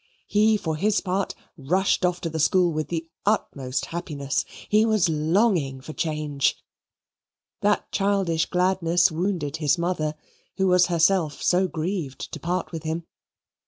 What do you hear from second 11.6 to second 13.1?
grieved to part with him.